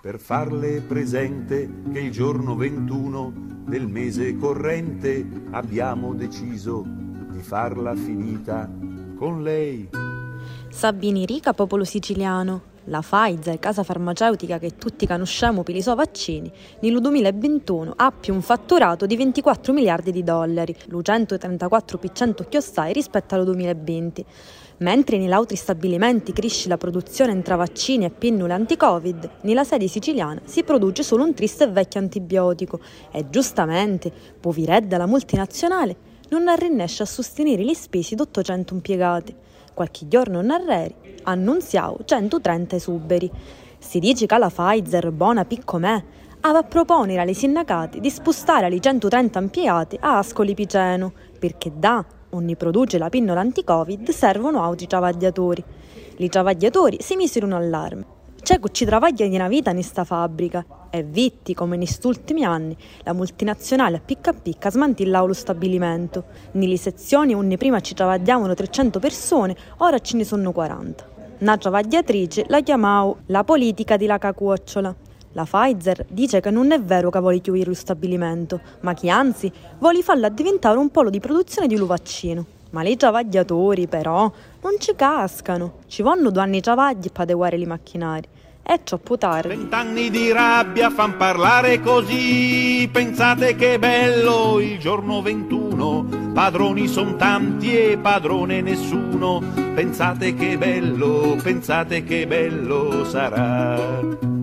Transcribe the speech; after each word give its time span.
per 0.00 0.20
farle 0.20 0.80
presente 0.80 1.68
che 1.92 1.98
il 1.98 2.12
giorno 2.12 2.54
21 2.54 3.32
del 3.66 3.88
mese 3.88 4.36
corrente 4.36 5.26
abbiamo 5.50 6.14
deciso 6.14 6.84
di 7.30 7.40
farla 7.40 7.96
finita 7.96 8.70
con 9.16 9.42
lei. 9.42 9.88
Sabini 10.70 11.26
Rica, 11.26 11.52
popolo 11.52 11.82
siciliano. 11.82 12.76
La 12.88 13.00
Pfizer, 13.00 13.58
casa 13.58 13.82
farmaceutica 13.82 14.58
che 14.58 14.76
tutti 14.76 15.06
conosciamo 15.06 15.62
per 15.62 15.76
i 15.76 15.82
suoi 15.82 15.94
vaccini, 15.94 16.50
nel 16.80 16.98
2021 17.02 17.92
ha 17.94 18.10
più 18.10 18.32
un 18.32 18.40
fatturato 18.40 19.04
di 19.04 19.14
24 19.14 19.74
miliardi 19.74 20.10
di 20.10 20.24
dollari, 20.24 20.74
lo 20.86 21.00
134% 21.00 22.48
chiostai 22.48 22.94
rispetto 22.94 23.34
al 23.34 23.44
2020. 23.44 24.24
Mentre 24.78 25.18
negli 25.18 25.32
altri 25.32 25.56
stabilimenti 25.56 26.32
cresce 26.32 26.70
la 26.70 26.78
produzione 26.78 27.42
tra 27.42 27.56
vaccini 27.56 28.06
e 28.06 28.10
pinnule 28.10 28.54
anti-Covid, 28.54 29.30
nella 29.42 29.64
sede 29.64 29.86
siciliana 29.86 30.40
si 30.44 30.62
produce 30.62 31.02
solo 31.02 31.24
un 31.24 31.34
triste 31.34 31.64
e 31.64 31.68
vecchio 31.68 32.00
antibiotico 32.00 32.80
e 33.10 33.28
giustamente, 33.28 34.10
poveredda 34.40 34.96
la 34.96 35.06
multinazionale, 35.06 35.94
non 36.30 36.44
riesce 36.56 37.02
a 37.02 37.06
sostenere 37.06 37.62
le 37.62 37.74
spese 37.74 38.14
di 38.14 38.22
800 38.22 38.72
impiegati. 38.72 39.34
Qualche 39.78 40.08
giorno 40.08 40.40
in 40.40 40.50
arreri 40.50 40.92
annunziavo 41.22 41.98
130 42.04 42.74
esuberi. 42.74 43.30
Si 43.78 44.00
dice 44.00 44.26
che 44.26 44.36
la 44.36 44.50
Pfizer, 44.50 45.12
buona 45.12 45.44
piccomè, 45.44 46.04
aveva 46.40 46.58
a 46.58 46.62
proponere 46.64 47.20
ai 47.20 47.32
sindacati 47.32 48.00
di 48.00 48.10
spostare 48.10 48.66
alle 48.66 48.80
130 48.80 49.38
impiegati 49.38 49.96
a 50.00 50.18
Ascoli 50.18 50.54
Piceno, 50.54 51.12
perché 51.38 51.70
da 51.72 52.04
ogni 52.30 52.56
produce 52.56 52.98
la 52.98 53.08
pinnola 53.08 53.38
anti-Covid 53.38 54.08
servono 54.08 54.64
altri 54.64 54.88
travagliatori. 54.88 55.64
I 56.16 56.28
travagliatori 56.28 56.96
si 57.00 57.14
misero 57.14 57.46
un 57.46 57.52
allarme. 57.52 58.04
C'è 58.42 58.58
chi 58.58 58.68
ci 58.72 58.84
travaglia 58.84 59.28
di 59.28 59.34
una 59.36 59.46
vita 59.46 59.70
in 59.70 59.76
questa 59.76 60.02
fabbrica 60.02 60.66
e 60.90 61.02
vitti 61.02 61.54
come 61.54 61.74
in 61.74 61.82
questi 61.82 62.06
ultimi 62.06 62.44
anni 62.44 62.76
la 63.02 63.12
multinazionale 63.12 63.96
a 63.96 64.00
picca 64.04 64.30
a 64.30 64.34
picca 64.34 64.70
smantillava 64.70 65.26
lo 65.26 65.32
stabilimento. 65.32 66.24
Nelle 66.52 66.76
sezioni 66.76 67.34
ogni 67.34 67.56
prima 67.56 67.80
ci 67.80 67.94
travagliavano 67.94 68.54
300 68.54 68.98
persone, 68.98 69.56
ora 69.78 69.98
ce 69.98 70.16
ne 70.16 70.24
sono 70.24 70.52
40. 70.52 71.16
Una 71.40 71.56
travagliatrice 71.56 72.46
la 72.48 72.60
chiamavo 72.60 73.18
la 73.26 73.44
politica 73.44 73.96
di 73.96 74.06
la 74.06 74.18
cacuocciola. 74.18 74.94
La 75.32 75.44
Pfizer 75.44 76.06
dice 76.08 76.40
che 76.40 76.50
non 76.50 76.72
è 76.72 76.80
vero 76.82 77.10
che 77.10 77.20
vuole 77.20 77.38
chiudere 77.40 77.66
lo 77.66 77.74
stabilimento, 77.74 78.60
ma 78.80 78.94
che 78.94 79.08
anzi 79.08 79.52
vuole 79.78 80.02
farla 80.02 80.30
diventare 80.30 80.78
un 80.78 80.88
polo 80.90 81.10
di 81.10 81.20
produzione 81.20 81.68
di 81.68 81.76
un 81.76 81.86
vaccino. 81.86 82.46
Ma 82.70 82.82
i 82.82 82.96
travagliatori, 82.96 83.86
però, 83.86 84.30
non 84.62 84.72
ci 84.78 84.94
cascano. 84.94 85.78
Ci 85.86 86.02
vanno 86.02 86.30
due 86.30 86.42
anni 86.42 86.60
travagli 86.60 87.10
per 87.10 87.22
adeguare 87.22 87.56
i 87.56 87.64
macchinari. 87.64 88.28
È 88.68 88.82
troppo 88.82 89.16
tardi. 89.16 89.48
Vent'anni 89.48 90.10
di 90.10 90.30
rabbia 90.30 90.90
fan 90.90 91.16
parlare 91.16 91.80
così. 91.80 92.86
Pensate 92.92 93.56
che 93.56 93.78
bello 93.78 94.60
il 94.60 94.78
giorno 94.78 95.22
21. 95.22 96.32
Padroni 96.34 96.86
son 96.86 97.16
tanti 97.16 97.74
e 97.74 97.96
padrone 97.96 98.60
nessuno. 98.60 99.42
Pensate 99.74 100.34
che 100.34 100.58
bello, 100.58 101.38
pensate 101.42 102.04
che 102.04 102.26
bello 102.26 103.06
sarà. 103.06 104.36